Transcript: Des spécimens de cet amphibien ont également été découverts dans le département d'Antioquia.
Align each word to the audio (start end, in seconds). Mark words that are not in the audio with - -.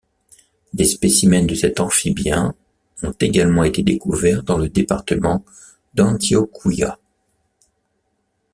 Des 0.73 0.85
spécimens 0.85 1.45
de 1.45 1.53
cet 1.53 1.79
amphibien 1.79 2.55
ont 3.03 3.11
également 3.19 3.63
été 3.63 3.83
découverts 3.83 4.41
dans 4.41 4.57
le 4.57 4.67
département 4.67 5.45
d'Antioquia. 5.93 6.97